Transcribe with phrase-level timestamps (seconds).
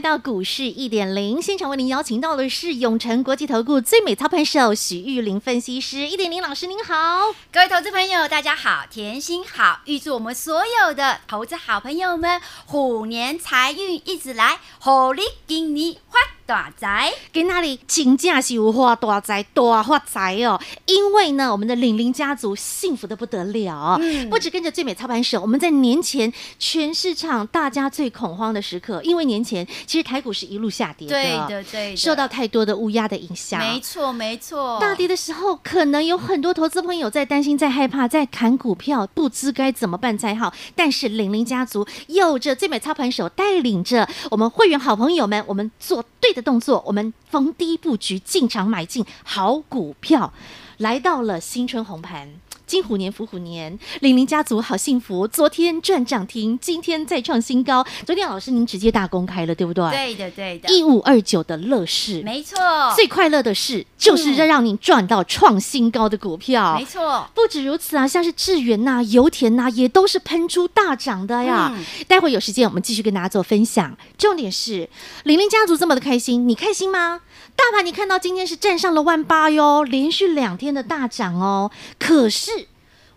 [0.00, 6.08] 到股市一点零现场，为您邀请到的是永诚国际投顾最美操盘手许玉玲分析师。
[6.08, 16.29] 一点零老师您好，各位投资朋友大家好，甜心好，预祝我们所有的投资好朋友们虎年财运一直来，虎力给你发。
[16.50, 40.52] 大财给那里请假是有发大财大发财哦，因为呢，我们的玲玲家族幸福的不得了，嗯，不止跟着最美操盘手，我们在年前全市场大家最恐慌的时刻，因为年前其实台股是一路下跌的，对的对的，受到太多的乌鸦的影响，没错没错，大跌的时候，可能有很多投资朋友在担心、在害怕、在砍股票，不知该怎么办才好。
[40.74, 46.39] 但是玲玲家族有着最美操盘手带领着我们会员好朋友们，我们做对的。
[46.42, 50.32] 动作，我们逢低布局进场买进好股票，
[50.78, 52.28] 来到了新春红盘。
[52.70, 55.26] 金虎年，福虎年，玲玲家族好幸福。
[55.26, 57.84] 昨天赚涨停，今天再创新高。
[58.06, 59.90] 昨天老师您直接大公开了，对不对？
[59.90, 60.72] 对的，对的。
[60.72, 62.56] 一五二九的乐视，没错。
[62.94, 67.28] 最快乐的事就是让您赚到创新高的股票，没错。
[67.34, 71.72] 不止如此啊，像是智源呐、油田呐，也都是喷出大涨的呀。
[71.74, 73.96] 嗯、待会有时间我们继续跟大家做分享。
[74.16, 74.88] 重点是
[75.24, 77.22] 玲玲家族这么的开心，你开心吗？
[77.56, 81.70] 大盘你看到今天是站上了万八哟，连续两天的大涨哦。
[81.98, 82.59] 可是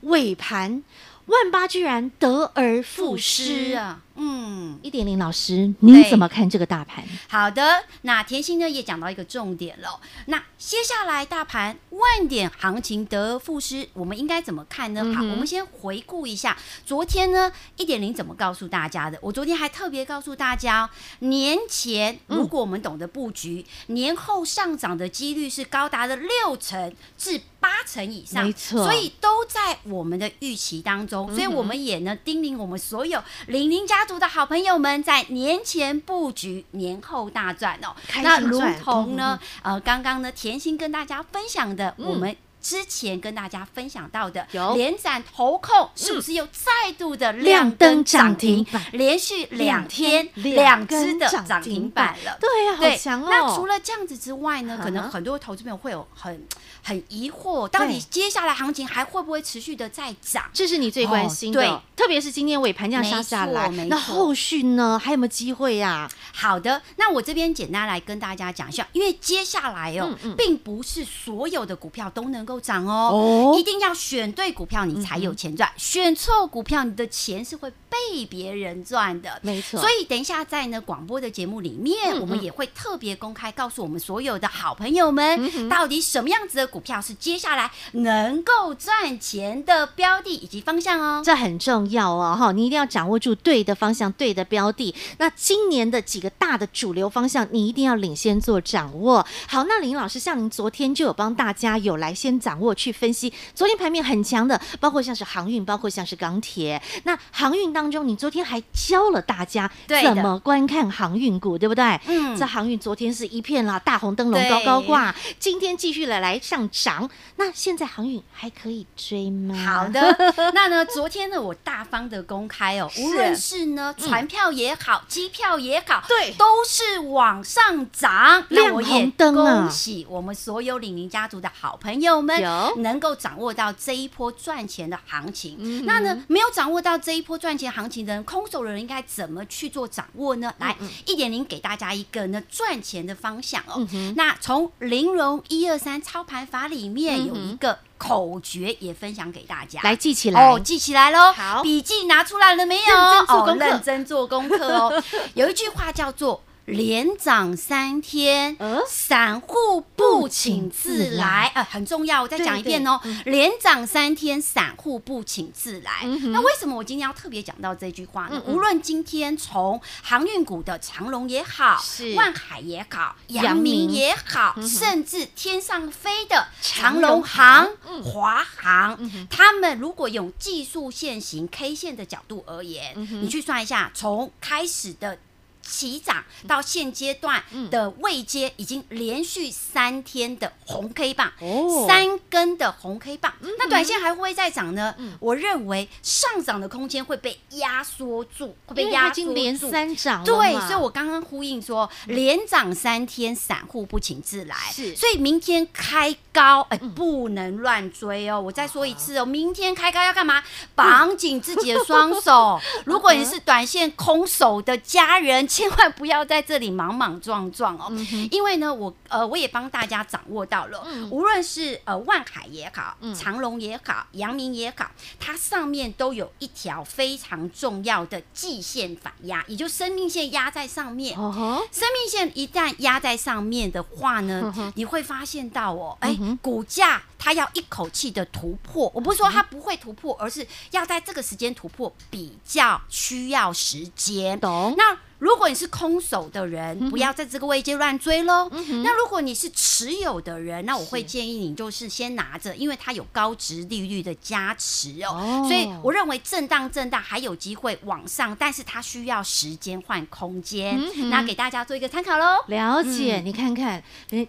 [0.04, 0.84] 尾盘
[1.28, 4.02] 万八居然得而复失啊！
[4.16, 7.04] 嗯，一点零老师，您怎么看这个大盘？
[7.28, 10.00] 好的，那甜心呢也讲到一个重点了。
[10.28, 15.02] 那接下来大盘万点行情得而复失，我们应该怎么看呢？
[15.04, 16.56] 嗯、好，我们先回顾一下
[16.86, 19.18] 昨天呢一点零怎么告诉大家的。
[19.20, 20.88] 我昨天还特别告诉大家，
[21.20, 31.34] 年前如果我们懂得布局，嗯、年后上涨的几率是高达了六成至八成以上，没错，所以都在我们的预期当中。
[31.34, 34.03] 所以我们也呢叮咛我们所有零零家。
[34.04, 37.96] 家族的好朋友们在年前布局，年后大赚哦。
[38.22, 52.36] 那如同呢，呃，刚刚呢，甜心跟大家分享的，我们之前跟大家分享到的，连展投控是不是又再度的亮灯涨停，连续两天两只的涨停板了？
[52.40, 53.28] 对呀，好强哦。
[53.30, 56.42] 那除了这样子之外呢，可能很多投资朋友会有很。
[56.86, 60.44] 很疑惑，到底接下来行情还会不会持续的再涨？
[60.52, 65.00] 这是你最关心的，哦、对，特别是今天尾盘这样杀下来，那后续呢？
[65.02, 66.12] 还有没有机会呀、啊？
[66.34, 73.56] 好的，那我这边简单来跟大家讲一下，因为接下来哦，并不是所有的股票都能够涨哦，哦。
[73.58, 79.80] 一定要选对股票你才有钱赚，选错股票你的钱是会被别人赚的，没错。
[79.80, 86.64] 所以等一下在呢广播的节目里面，嗯嗯我们也会特别公开告诉我们所有的好朋友们，到底什么样子的。
[86.74, 94.96] 股票是接下来能够赚钱的标的以及方向哦，这很重要哦，哈，你一定要掌握住对的方向、对的标的。
[95.20, 99.24] 那今年的几个大的主流方向，你一定要领先做掌握。
[99.48, 106.82] 好，那林老师，像您昨天就有帮大家有来先掌握去分析，昨天盘面很强的，包括像是航运，包括像是钢铁。
[107.04, 109.70] 那航运当中，你昨天还教了大家
[110.04, 112.00] 怎么观看航运股，对，不对？
[112.08, 116.70] 嗯，这航运昨天是一片啦，大红灯笼高高挂，今天继续来来上。
[116.72, 119.56] 涨，那现在航运还可以追吗？
[119.56, 120.16] 好的，
[120.54, 129.62] 那呢，昨天呢，我大方的公开哦，无论是呢船票也好，机票也好，对，都是往上涨，亮红灯啊！
[129.62, 132.42] 恭喜我们所有李宁家族的好朋友们，
[132.78, 135.86] 能够掌握到这一波赚钱的行情。
[135.86, 140.54] 那呢，没有掌握到这一波赚钱行情的人，空手的人应该怎么去做掌握呢？
[140.60, 140.76] 来，
[141.06, 143.88] 一点零给大家一个呢赚钱的方向哦。
[144.16, 151.34] 那从玲珑一二三操盘法里面有一个口诀，也分享给大家，来记起来哦，记起来喽。
[151.34, 152.96] 好，笔记拿出来了没有？
[152.96, 155.04] 哦，认真做功课哦。
[155.34, 156.42] 有一句话叫做。
[156.66, 158.58] 连涨三天，
[158.88, 163.00] 散户不请自来，呃，很重要，我再讲一遍哦。
[163.26, 166.06] 连涨三天，散户不请自来。
[166.32, 168.42] 那为什么我今天要特别讲到这句话呢？
[168.48, 171.84] 无论今天从航运股的长龙也好，
[172.16, 173.84] 万海也好，阳明。
[173.94, 177.70] 也好，甚至天上飞的长龙航、
[178.04, 178.98] 华航，
[179.30, 185.20] 他们如果用技术线型 K 线的角度而言，你去算一下，从开始的。
[185.64, 194.96] 起涨到现阶段的位阶已经连续三天的红 K 棒，哦，三根的红 K 棒，那短线还会不会再涨呢？
[195.20, 199.34] 我认为上涨的空间会被压缩住，会被压缩住。
[199.34, 204.56] 连三涨，对，所以我刚刚呼应说，连涨三天，散户不请自来。
[204.72, 208.40] 是，所以明天开高，哎，不能乱追哦。
[208.40, 210.44] 我再说一次哦，明天开高要干嘛？
[210.76, 212.60] 绑紧自己的双手。
[212.86, 217.86] 如果你是短线空手的家人，千万不要在这里莽莽撞撞哦，
[218.32, 224.90] 因为呢，我呃，我也帮大家掌握到了，无论是呃万海也好，长隆也好，阳明也好，
[225.20, 231.16] 它上面都有一条非常重要的季线反压，也就生命线压在上面。
[231.16, 238.92] 生命线一旦压在上面的话呢，你会发现到哦，哎，股价它要一口气的突破。
[238.96, 244.40] 我不是说它不会突破，而是要在这个时间突破比较需要时间。
[244.40, 244.74] 懂？
[244.76, 244.98] 那。
[245.24, 248.50] 如果你是空手的人，不要在这个位阶乱追喽。
[248.52, 255.16] 嗯、那如果你是持有的人，那我会建议你就是先拿着，因为它有高值利率的加持哦。
[255.16, 260.78] 哦，所以我认为震荡震荡还有机会往上，但是它需要时间换空间。
[260.98, 262.44] 嗯、那给大家做一个参考喽。
[262.48, 263.82] 了解，嗯、你看看，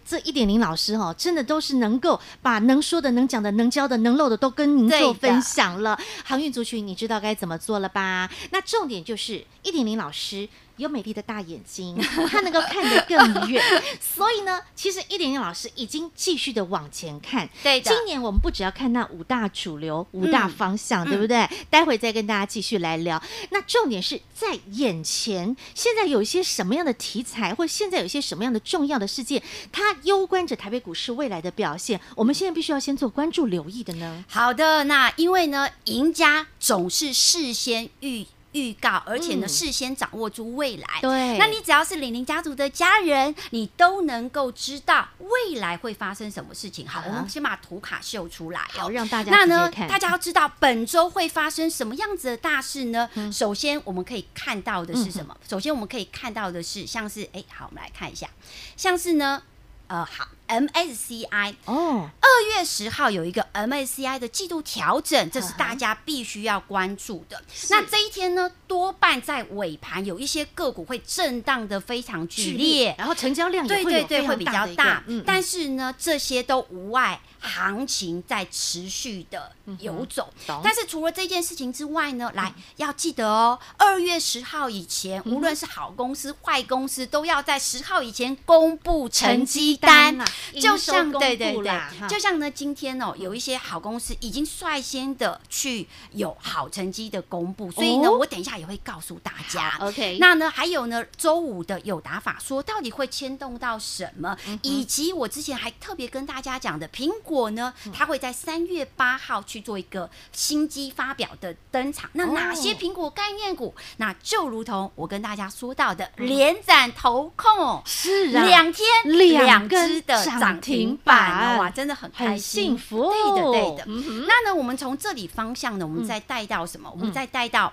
[0.06, 5.99] 这一点零老师哈，真的都是能够把能说的、能讲的、能教的、能漏的都跟您做分享了。
[6.23, 8.31] 航运族群，你知道该怎么做了吧？
[8.52, 10.49] 那重点就是一点零老师。
[10.76, 11.97] 有美丽的大眼睛，
[12.29, 13.62] 他能够看得更远，
[14.00, 17.49] 所以呢，其实一点点老师已经继续的往前看。
[17.62, 21.38] 对的，今年我们不只要看那五大主流、五大方向，嗯、对不对？
[21.38, 23.23] 嗯、待会再跟大家继续来聊。
[23.50, 32.00] 那重点是在眼前，现在有一些什么样的题材，或现在有一些什么样的重要的事件，它攸关着台北股市未来的表现。
[32.17, 34.25] 我们现在必须要先做关注、留意的呢。
[34.29, 38.27] 好的，那因为呢，赢家总是事先预。
[38.55, 40.89] 预告，而且呢，事先掌握住未来。
[41.01, 46.89] 对，那你只要是李宁家族的家人，你都能够知道未来会发生什么事情。
[46.89, 53.11] 好，我们先把图卡秀出来，好让大家那呢，大家要知道本周会发生什么样子的大事呢？
[53.33, 55.37] 首先，我们可以看到的是什么？
[55.49, 58.29] 首先，我们可以看到的是，像是哎，好，我们来看一下，
[58.77, 59.43] 像是呢，
[59.89, 60.29] 呃，好。
[60.49, 67.43] MSCI 哦，二月十号有一个 MSCI 的季度调整，这是大家必须要关注的。
[67.52, 67.69] 是。
[67.70, 75.02] 那这一天呢，多半在尾盘有一些个股会震荡的非常剧烈，然后成交量也会对对对会比较大。
[75.06, 80.32] 嗯，但是呢，这些都无碍行情在持续的游走。
[80.49, 90.25] 嗯、但是除了这件事情之外呢，来要记得哦，二月十号以前，无论是好公司、坏公司，都要在十号以前公布成绩单。
[90.61, 99.77] 就像对对对，就像呢，今天哦，有一些好公司已经率先的去有好成绩的公布，所以呢，我等一下也会告诉大家。
[99.81, 112.09] OK，那呢，还有呢，周五的有打法说到底会牵动到什么，以及我之前还特别跟大家讲的，苹果呢，它会在三月八号去做一个新机发表的登场。
[112.15, 113.75] 那哪些苹果概念股？
[113.99, 120.24] 那就如同我跟大家说到的，连展投控是两天两只的。
[120.25, 123.11] 涨停板哇，真的很开心，幸福。
[123.11, 123.85] 对的，对的。
[124.26, 126.91] 那呢，我们从这里方向呢，我们再带到什么？
[126.91, 127.73] 我们再带到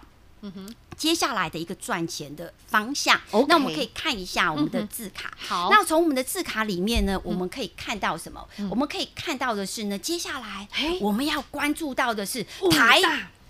[0.98, 3.20] 接下来的一个赚钱的方向。
[3.48, 5.32] 那我们可以看一下我们的字卡。
[5.38, 8.48] 好，那从我们的字卡里面呢，我们可以看到什么？
[8.70, 10.68] 我们可以看到的是呢，接下来
[11.00, 13.02] 我们要关注到的是台。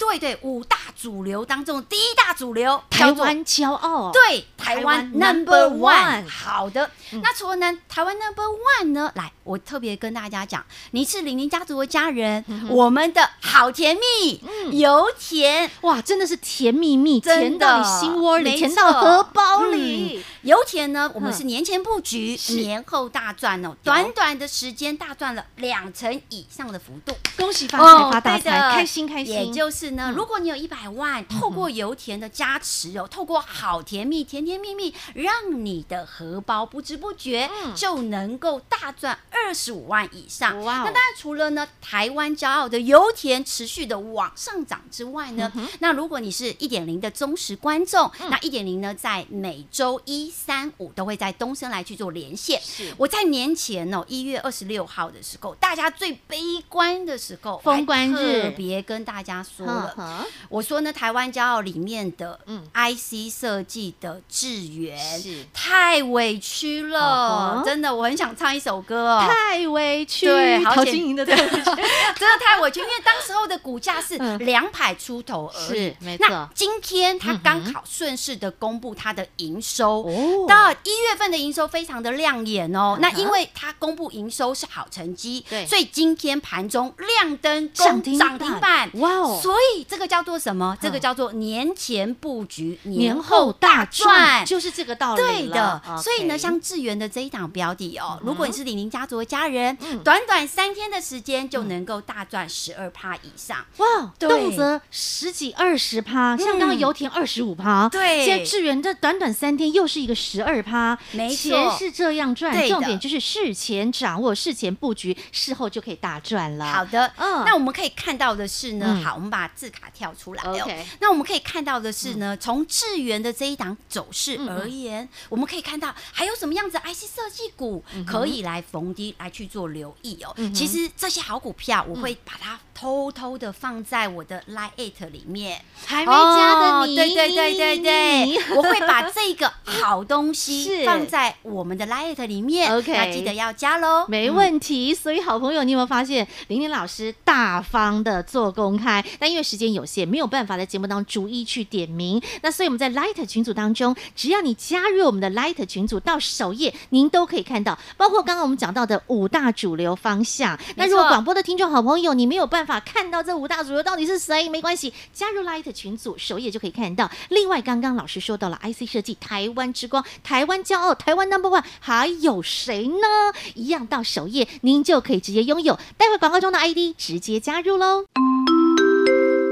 [0.02, 4.12] 对对，五大主流当中第一大主流，台湾骄傲。
[4.12, 6.28] 对，台湾 Number One。
[6.28, 6.90] 好的，
[7.22, 9.12] 那除了呢，台湾 Number One 呢？
[9.14, 14.42] 来，我特别跟大家讲，你是李宁家族的家人，我们的好甜蜜，
[14.80, 15.70] 油甜。
[15.82, 20.26] 哇，真的是甜蜜蜜，甜到你心窝里，甜到荷包里。
[20.42, 29.91] 油田呢，我们是年前布局，年后大赚哦，短短的时间大赚了两成以上的幅度，恭喜发财发大财，开心开心，也就是。
[29.92, 40.60] 呢，如果你有一百万，透过油田的加持哦，透过好甜蜜、甜甜蜜蜜，让你的荷包不知不觉就能够大赚二十五万以上。
[40.64, 52.62] 那当然，除了呢台湾骄傲的油田持续的往上涨之外呢，那如果你是一点零的忠实观众，那一点零呢，在每周一、三、五都会在东升来去做连线。
[52.98, 56.38] 我在年前哦，一月二十六号的时候，大家最悲
[56.70, 59.66] 观的时候，封关日，特别跟大家说。
[59.84, 59.94] 了。
[59.98, 60.28] Uh huh.
[60.50, 62.40] 我说呢，台湾骄傲里面的
[62.74, 67.66] IC 设计的智原、嗯、太委屈了，uh huh.
[67.66, 76.28] 真的，我很想唱一首歌哦，太委屈，对，陶晶莹的太委屈， 真的太委屈，因为当时候的股价是两百出头而已，是没错。
[76.30, 80.04] 那今天他刚好顺势的公布他的营收，
[80.48, 82.96] 到一月份的营收非常的亮眼哦。
[82.98, 83.02] Uh.
[83.02, 89.40] 那因为他公布营收是好成绩，对，所以今天盘中亮灯涨停涨停板，哇哦！
[89.42, 90.78] 所以这个叫做什么？
[90.82, 95.22] 这个叫做年前布局，年后大赚，就是这个道理。
[95.22, 104.14] 对的，所以呢，像智源的这一档标的哦，如果你是李宁家族的家人，短短三天的时间就能够大赚十二趴以上，哇！
[104.20, 116.66] 动辄十几二十趴，像刚刚油田二十五趴，对，现在智源这短短三天又是一个十二趴，没错，钱是这样赚，重点就是事前掌握、事前布局，事后就可以大赚了。
[116.66, 120.68] 好的，嗯，那我们可以看到的是呢，好，我们把字卡跳出来哦。
[121.00, 130.36] 那我们可以看到的是呢，从智源的这一档走势而言，我们可以看到还有什么样子 IC 设计股可以来逢低来去做留意哦。
[130.54, 142.76] 其实这些好股票，我会把它偷偷的放在我的 Line Eight 里面，还没加的你，对对对对对，我会把这个好东西 放在我们的 Line Eight 里面。
[142.76, 144.96] OK，那记得要加喽，没问题。
[144.96, 149.06] 所以好朋友，你有没有发现玲玲老师大方的做公开？
[149.20, 152.20] 但因为时间有限，没有办法在节目当中逐一去点名。
[152.42, 160.58] 那所以我们在 Light 群组当中，只要你加入我们的 Light 群组，到首页您都可以看到，包括刚刚我们讲到的五大主流方向。
[160.78, 167.10] 那如果广播的听众好朋友，你没有办法看到这五大主流到底是谁，没关系，加入 Light 群组，首页就可以看到。
[167.30, 173.08] 另外，刚刚老师说到了 IC 设计，台湾之光，台湾骄傲，台湾 Number One，还有谁呢？
[173.56, 175.78] 一样到首页，您就可以直接拥有。
[175.98, 178.06] 待会广告中的 ID 直接加入喽。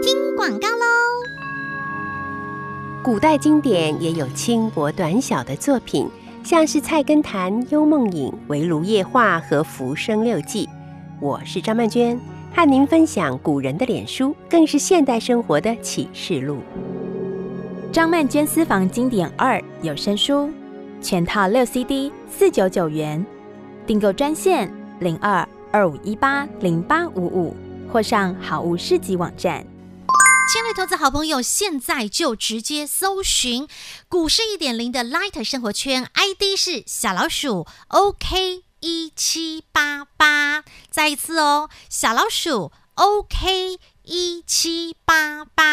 [0.02, 0.86] 听广告喽。
[3.04, 6.10] 古代经典也有轻薄短小的作品，
[6.44, 10.66] 像是《菜根谭》《幽梦影》《围炉夜话》和《浮生六记》。
[11.22, 12.20] 我是张曼娟，
[12.56, 16.62] 和您分享古人的脸书，更是现代生活的启示录。
[17.92, 20.50] 张曼娟私房经典二有声书，
[21.02, 23.26] 全套六 CD，四九九元，
[23.88, 27.56] 订购专线零二二五一八零八五五，
[27.92, 29.66] 或上好物市集网站。
[30.52, 33.68] 亲爱的投资好朋友，现在就直接搜寻
[34.08, 45.69] 股市一点零的 Light 生活圈，ID 是小老鼠 OK 一七八八，再一次哦，小老鼠 OK 一七八八，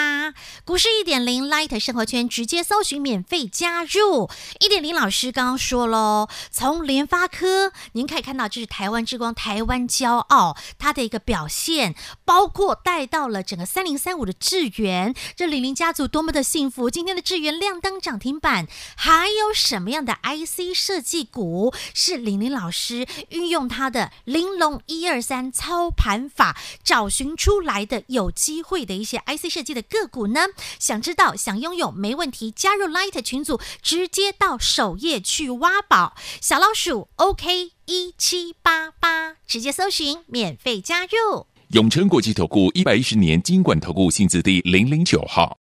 [0.67, 4.29] 股市一点零 Light 生活圈直接搜寻免费加入。
[4.59, 11.95] 一点零老师刚刚说喽，从联发科您可以看到，这是台湾之光、台湾骄傲，它的一个表现，
[12.25, 16.91] 包括带到了整个三零三五的智原，这李宁家族多么的幸福！
[16.91, 28.03] 今天的智原亮灯涨停板，还有什么样的 IC 设计股是李宁老师运用他的玲珑一二三操盘法找寻出来的？
[28.09, 30.41] 有机会的一些 IC 设计的个股呢？
[30.79, 36.17] 想知道、想拥有，没问题，加入 Light 群组，直接到首页去挖宝。
[36.41, 41.47] 小老鼠 OK 一七八八，直接搜寻，免费加入。
[41.71, 45.59] 永诚国际投顾一百一十年金管投顾新字第零零九号。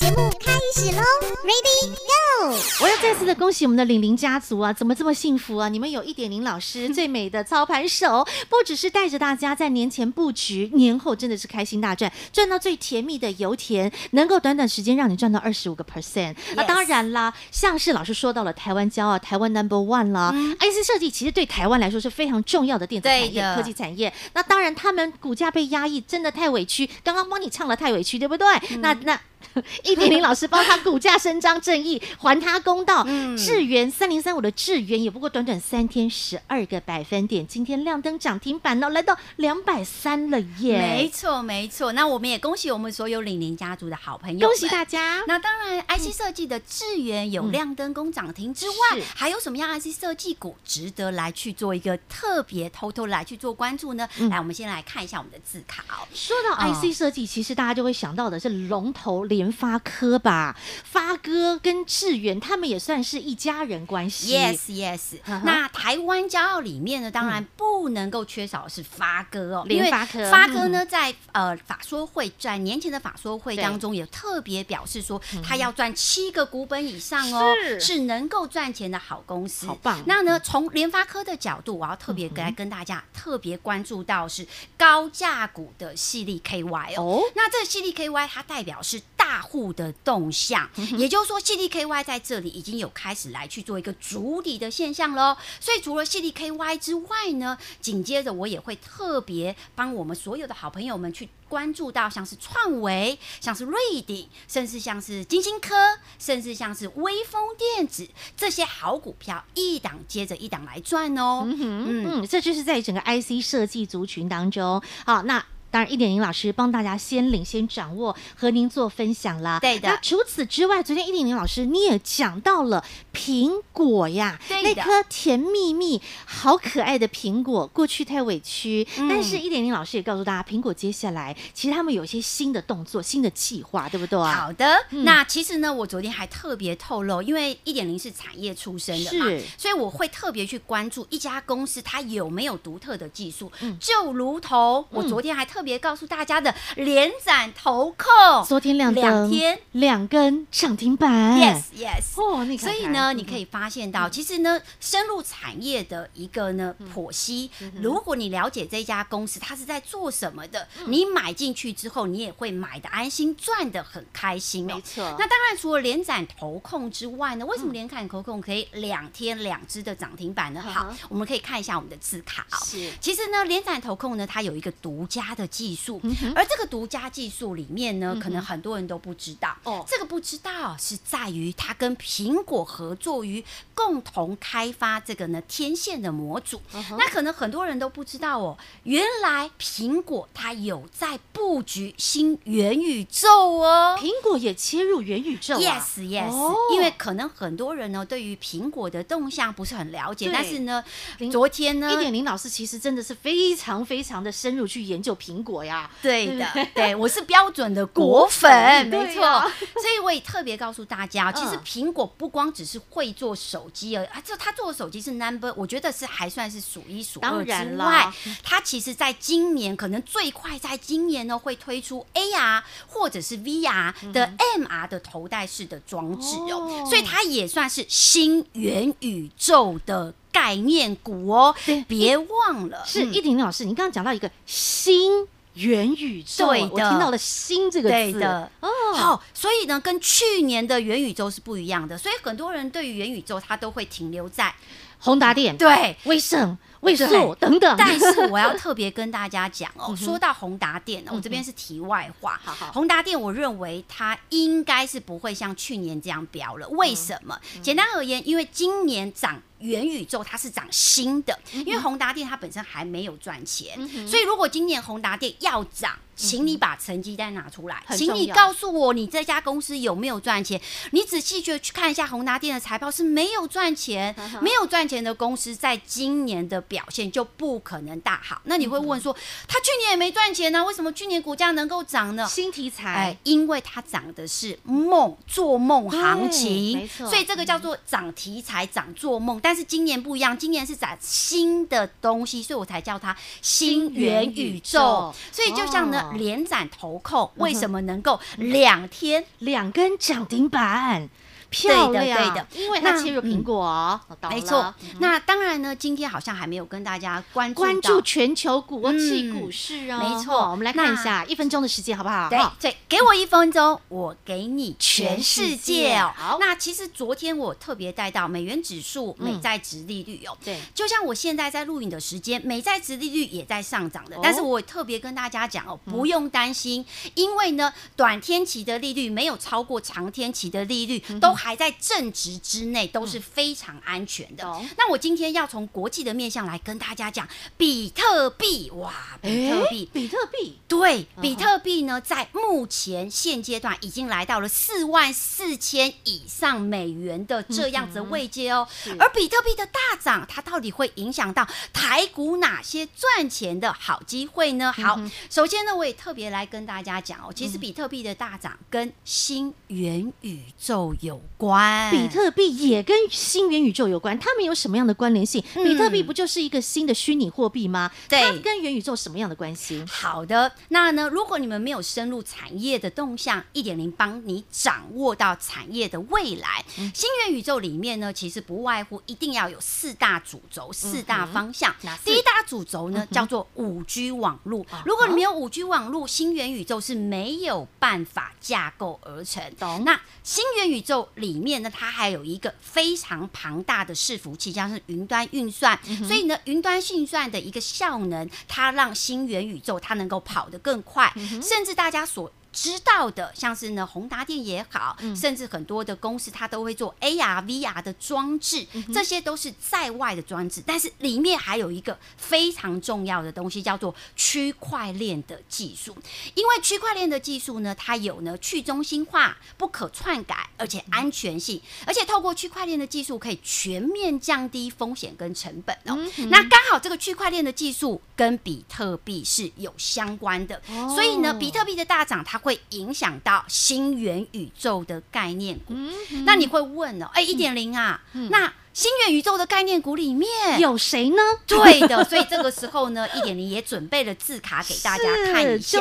[0.00, 1.02] 节目开始喽
[1.44, 2.56] ，Ready Go！
[2.82, 5.68] 我要再次的恭喜我们的玲玲家族啊，怎么这么幸福啊？
[5.68, 16.34] 你们有一点零老师 最美的操盘手，不只是带着大家在年前布局，年后真的是开心大赚，赚到最甜蜜的油田，能够短短时间让你赚到二十五个 percent。
[16.54, 24.10] 那当然啦，像是老师说到了台湾骄傲，台湾 Number One 啦、嗯、，IC 设计其实对台湾来说是非常重要的电子产业、科技产业。
[24.32, 26.88] 那当然，他们股价被压抑，真的太委屈。
[27.04, 28.46] 刚刚帮你唱了太委屈，对不对？
[28.70, 29.20] 嗯、那那。
[29.84, 33.06] 一点零老师帮他股价伸张正义，还他公道。
[33.36, 40.78] 智源三零三五的智源也不过短短三天十二个百分点，今天亮灯涨停板哦，来到两百三了耶！
[40.78, 45.22] 没错没错，那我们也恭喜我们所有李宁家族的好朋友，恭喜大家。
[45.26, 54.08] 那当然，IC 设计的智源有亮灯攻涨停之外，嗯、还有什么样 IC 设计股值得来去做一个特别偷偷来去做关注呢？
[54.18, 56.06] 嗯、来，我们先来看一下我们的字卡哦。
[56.14, 59.24] 说到 IC 设计，其实大家就会想到的是龙头。
[59.30, 64.34] 联发科吧，发哥跟智元他们也算是一家人关系。
[64.34, 65.42] Yes Yes，、uh -huh.
[65.44, 70.28] 那台湾骄傲里面呢，当然不能够缺少的是发哥哦，联发科。
[70.30, 79.66] 发哥呢，在呃法说会在年前的法说会当中，也特别表示说，他要赚七个股本以上哦，是，是能够赚钱的好公司。
[79.66, 80.02] 好棒！
[80.06, 84.44] 那呢，从联发科的角度，我要特别来跟大家特别关注到是
[84.76, 87.02] 高价股的矽力 KY 哦。
[87.02, 95.36] 哦那这个矽力 KY 它代表是大户的动向，也就是说，CDKY 在这里已经有开始来去做一个主底的现象喽。
[95.60, 105.74] 所以除了 CDKY 之外呢，紧接着我也会特别帮我们所有的好朋友们去关注到，像是创维，像是瑞鼎，甚至像是金星科，
[106.18, 111.42] 甚至像是威风电子这些好股票，一档接着一档来赚哦。
[111.44, 115.44] 嗯嗯，嗯，这就是在整个 IC 设计族群当中，好那。
[115.70, 119.60] 当然，一点零老师帮大家先领先掌握，和您做分享啦。
[119.60, 119.88] 对的。
[119.88, 122.84] 那除此之外，昨天一点零老师你也讲到了
[123.14, 128.84] 苹果呀，那颗甜蜜蜜、好可爱的苹果，过去太委屈。
[128.98, 134.32] 嗯、但是，一点零老师也告诉大家，苹果接下来其实他们有一些新的动作、新的计划，对不对啊？
[134.32, 134.66] 好的。
[134.90, 143.52] 嗯、那其实呢，我昨天还特别透露，因为一点零是产业出身的嘛，是，所以我会特别去关注一家公司它有没有独特的技术。
[143.60, 143.78] 嗯。
[143.78, 145.59] 就如同我昨天还特。
[145.60, 149.58] 特别告诉大家的连展投控，昨天两两天。
[149.72, 157.50] 两根涨停板，yes yes，哦，你看看所以呢，你可以发现到，其实呢，深入产业的一个呢剖析，
[157.82, 165.04] 如果你了解这家公司它是在做什么的，你买进去之后，你也会买的安心，赚的很开心，没错。
[165.18, 170.62] 那当然，除了连展投控之外呢，为什么连展投控可以两天两支的涨停板呢？
[170.62, 172.56] 好，我们可以看一下我们的字卡哦。
[172.64, 175.49] 是，其实呢，连展投控呢，它有一个独家的。
[175.50, 176.00] 技术，
[176.34, 179.56] 而这个独家技术里面呢，可能很多人都不知道。
[179.64, 186.62] 哦，这个不知道是在于它跟苹果合作于共同开发这个呢天线的模组。
[186.96, 193.28] 那可能很多人都不知道哦，原来苹果它有在布局新元宇宙
[193.58, 193.96] 哦。
[193.98, 200.84] 苹果也切入元宇宙？Yes Yes，因为可能很多人呢对于苹果的动向不是很了解，但是呢，
[201.32, 205.39] 昨天呢，一点零老师其实真的是非常非常的深入去研究苹。
[205.42, 209.22] 果呀，对的， 对，我是标准的果粉，没错，
[209.80, 230.14] 所以我也特别告诉大家，其实苹果不光只是会做手机而已，啊，就他做的手机是 number，我觉得是还算是数一数二之外，他其实在今年可能最快在今年呢会推出 AR 或者是 VR 的 MR 的头戴式的装置哦，所以它也算是新元宇宙的。
[230.32, 231.54] 概念股哦，
[231.86, 237.94] 别忘了，是一婷老师，你刚刚讲到一个新元宇宙，对的，我听到了“新”这个字。
[237.94, 238.50] 对的。
[238.60, 238.68] 哦。
[238.94, 244.54] 好，所以呢，跟去年的元宇宙是不一样的，所以很多人对于元宇宙，他都会停留在
[244.98, 245.96] 宏达电、对。
[246.04, 246.56] 威盛。
[246.80, 252.40] 位数等等，但是我要特别跟大家讲哦，说到宏达电，我这边是题外话。
[252.72, 256.66] 宏达电，我认为它应该是不会像去年这样飙了。
[256.70, 257.38] 为什么？
[257.60, 270.60] 简单而言，因为今年涨元宇宙，它是涨新的，因为宏达电它本身还没有赚钱，所以如果今年宏达电要涨，请你把成绩单拿出来，请你告诉我你这家公司有没有赚钱。
[270.92, 276.60] 你仔细去去看一下宏达电的财报是没有赚钱，没有赚钱的公司在今年的。
[276.70, 278.40] 表现就不可能大好。
[278.44, 279.12] 那你会问说，
[279.48, 282.28] 他去年也没赚钱呢，为什么去年股价能够涨呢？
[282.28, 287.08] 新题材，哎，因为它涨的是梦，做梦行情，没错。
[287.08, 289.40] 所以这个叫做涨题材，涨做梦。
[289.42, 295.12] 但是今年不一样，今年是涨新的东西，所以我才叫它新元宇宙。
[295.32, 299.24] 所以就像呢，联展投控为什么能够两天？
[299.38, 301.08] 两根涨停板？
[301.50, 304.72] 漂亮，对的，因为它切入苹果，哦，没错。
[305.00, 309.98] 那当然呢，今天好像还没有跟大家关注关注全球国际股市哦。
[309.98, 312.28] 没错，我们来看一下一分钟的时间，好不好？
[312.30, 316.12] 对对，给我一分钟，我给你全世界哦。
[316.16, 320.38] 好，那其实昨天我特别带到美元指数、美债值利率哦。
[320.44, 324.16] 对，就像我现在在录影的时间，美债值利率也在上涨的。
[324.22, 331.39] 但是我特别跟大家讲哦，不用担心，因为呢，短天期的利率没有超过长天期的利率，都。
[331.40, 334.44] 还在正值之内，都是非常安全的。
[334.44, 337.26] 嗯、那我今天要从国际的面向来跟大家讲
[337.56, 338.70] 比特币。
[338.72, 348.68] 哇，比特币，比特币，对，比特币呢，在目前现阶段已经来到了四万四千以上美元的这样子的位阶哦。
[348.98, 354.70] 而比特币的大涨，它到底会影响到台股哪些赚钱的好机会呢？
[354.70, 355.00] 好，
[355.30, 361.90] 首先呢，我也特别来跟大家讲哦，其实比特币的大涨跟新元宇宙有关。
[361.90, 365.42] 比特币也跟新元宇宙有关，它们有什么样的关联性？
[365.54, 367.90] 嗯、比特币不就是一个新的虚拟货币吗？
[368.08, 369.84] 对，它跟元宇宙什么样的关系？
[369.88, 376.64] 好的，那呢，如果你们没有深入产业的动向，一点零帮你掌握到产业的未来。
[376.78, 381.74] 嗯、新元宇宙里面呢，其实不外乎一定要有四大主轴、四大方向。
[381.84, 384.64] 嗯、第一大主轴呢，嗯、叫做五 G 网络。
[384.72, 389.42] 嗯、如果你没有五 G 网络，新元宇宙是没有办法架构而成。
[389.58, 389.84] 懂？
[389.84, 395.78] 那新元宇宙里面呢，它还有一个非常庞大的伺服器，像是云端运算。
[395.86, 402.32] 嗯、所以呢，云端运算的一个效能，它让新元宇宙它能够跑得更快，嗯、甚至大家所。
[402.52, 415.96] 知道的，像是呢，宏达电也好，嗯、甚至很多的公司，它都会做 AR、VR 的装置，嗯、这些都是在外的装置，但是里面还有一个非常重要的东西，叫做区块链的技术。
[416.34, 425.96] 因为区块链的技术呢，它有呢去中心化、不可篡改，而且安全性，嗯、而且透过区块链的技术，可以全面降低风险跟成本哦。
[426.16, 438.52] 嗯、那刚好这个区块链的技术跟比特币是有相关的，哦、所以呢，比特币的大涨，它会影响到新元宇宙的概念股，嗯嗯、那你会问哦，哎，一点零啊，嗯、那。
[438.72, 440.58] 新元宇宙的概念股里面。
[440.58, 441.22] 有谁呢？
[441.46, 445.80] 对的，所以这个时候呢， 一点零也准备了字卡给大家看一下。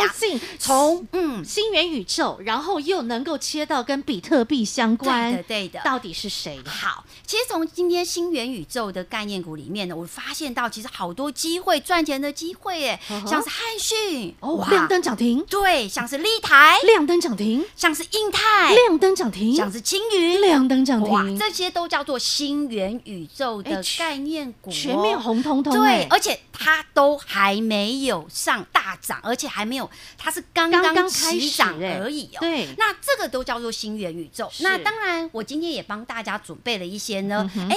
[0.57, 1.43] 从嗯。
[1.45, 6.59] 新元宇宙，然后又能够切到跟比特币相关，对的，对的，到底是谁？
[6.65, 16.77] 好，其实从今天新元宇宙的概念股里面呢，我发现到其实好多机会赚钱的机会，哎，像是汉讯哦，亮灯涨停，对，像是立台。
[16.83, 18.73] 亮灯涨停，像是印泰。
[18.73, 20.41] 亮灯涨停，像是青云。
[20.41, 22.78] 亮灯涨停，这些都叫做新元。
[22.79, 32.39] 元宇宙的概念股，全面红彤彤，对，而且它都还没有上大涨，而且还没有，它是刚刚起涨而已哦。
[32.39, 34.49] 对，那这个都叫做新元宇宙。
[34.61, 37.75] 那当然，我今天也帮大家准备了一些呢，哎，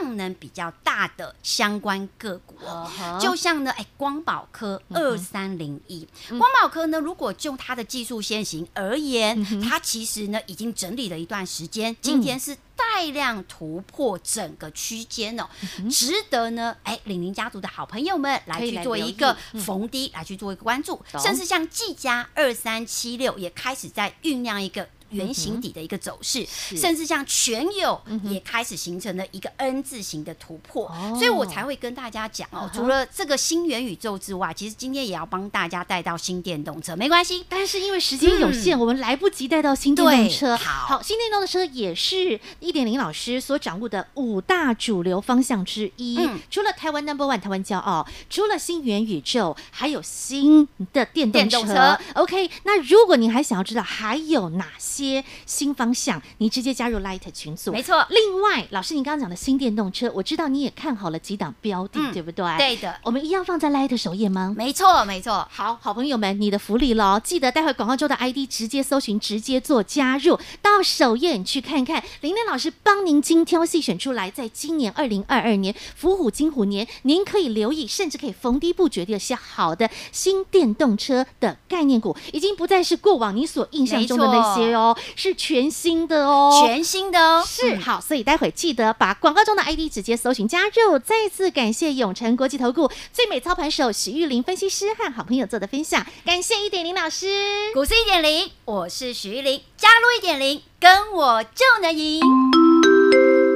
[0.00, 12.56] 量能比较大的相关个股哦，就像呢，哎，光宝科二三零一，光宝科呢，如果就它的技术先行而言，它其实呢已经整理了一段时间，今天是。
[12.78, 15.46] 带量突破整个区间哦，
[15.80, 19.36] 嗯、值得呢，哎，领领家族的好朋友们来去做一个
[19.66, 24.88] 逢低来去做一个关注，嗯、甚至像技嘉二三七六也开始在酝酿一个。
[25.10, 40.56] 圆形底的一个走势，嗯、甚至像全友也开始形成了一个 N 字形的突破，嗯、所以我才会跟大家讲哦，除了这个新元宇宙之外，其实今天也要帮大家带到新电动车，没关系，但是因为时间有限，嗯、我们来不及带到新电动车。
[40.56, 46.18] 好，好，新电动车也是一点零老师所掌握的五大主流方向之一。
[46.18, 51.58] 嗯、除了台湾 Number One 台湾骄傲，除了新元宇宙，还有新的电动车。
[51.58, 52.00] 动车。
[52.14, 54.97] OK，那如果您还想要知道还有哪些？
[55.04, 58.06] 些新方向，你直接加入 Light 群组，没错。
[58.10, 62.56] 另外，老师，你刚刚讲的新电动车，我知道你也看好了几档标的，嗯、对不对？
[62.56, 62.96] 对的。
[63.04, 64.54] 我们一样放在 Light 首页吗？
[64.56, 65.46] 没错，没错。
[65.50, 67.20] 好，好朋友们，你的福利喽！
[67.22, 84.87] 记得待会广告中的 ID 直接搜寻，直接做加入，到首页你去看看，林林老师帮您精挑细选出来，在今年二零二二年伏虎金虎年，您可以留意，甚至可以逢低布局的一些好的新电动车的概念股，已经不再是过往你所印象中的那些哦。
[85.16, 90.98] 是全新的哦，全新的哦，是好，所以待会记得把广告中的 ID 直接搜寻加入。
[90.98, 97.26] 再次感谢永诚国际投顾最美操盘手许玉玲分析师和好朋友做的分享，感谢一点零老师，
[97.74, 102.20] 股市一点零，我是许玉玲，加入一点零，跟我就能赢。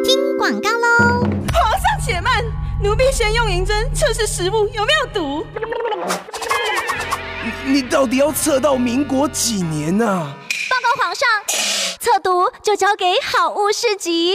[0.05, 1.21] 听广告喽，
[1.53, 2.45] 皇上且慢，
[2.83, 5.47] 奴婢先用银针测试食物有没有毒。
[7.65, 10.37] 你到底要测到民国几年呢、啊？
[10.99, 11.29] 皇上，
[12.01, 14.35] 测毒就交给好物市集。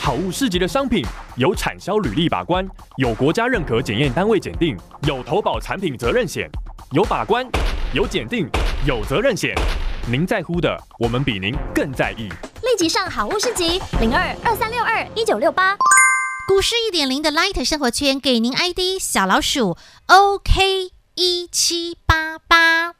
[0.00, 1.04] 好物市集的商品
[1.36, 6.48] 有产销履历把关，有国家认可检验单位检定，有投保产品责任险，
[6.92, 7.44] 有把关，
[7.92, 8.48] 有检定，
[8.86, 9.54] 有责任险。
[10.08, 12.28] 您在乎的，我们比您更在意。
[12.62, 15.76] 立即上好物市集零二二三六二一九六八。
[16.48, 22.94] 股市一点零的 Light 生活圈给您 ID 小老鼠 OK 一七八八，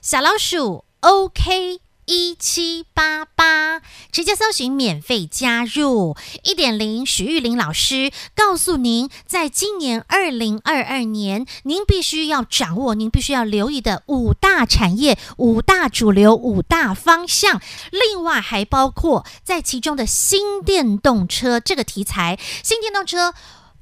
[0.00, 1.85] 小老鼠 OK。
[2.06, 3.80] 一七八八，
[4.12, 7.04] 直接搜寻免费加入一点零。
[7.04, 23.34] 许玉玲老师告诉您，在今年二零二二年，您必须要掌握，您必须要留意的五大产业、五大主流、五大方向，另外还包括在其中的新电动车这个题材，新电动车。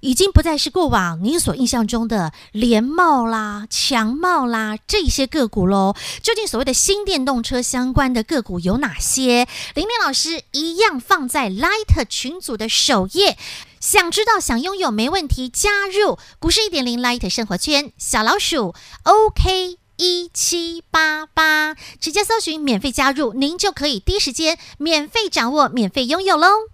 [0.05, 5.97] 已经不再是过往您所印象中的联茂啦、强茂啦这些个股喽。
[6.23, 9.49] 究竟所谓的新电动车相关的个股有哪些？
[9.75, 13.39] 林林老师一样放在 Light 群组的首页。
[13.81, 26.74] 想知道、想拥有，没问题，加入股市一点零 Light 生活圈，小老鼠 OK 一七八八，直接搜寻免费加入，您就可以第一时间免费掌握、免费拥有喽。